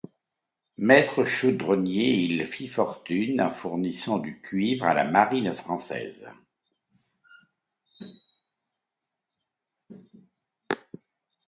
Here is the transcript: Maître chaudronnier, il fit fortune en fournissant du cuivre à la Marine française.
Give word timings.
Maître 0.79 1.25
chaudronnier, 1.25 2.23
il 2.23 2.43
fit 2.47 2.67
fortune 2.67 3.39
en 3.39 3.51
fournissant 3.51 4.17
du 4.17 4.41
cuivre 4.41 4.85
à 4.85 4.95
la 4.95 5.03
Marine 5.05 5.53
française. 5.53 6.27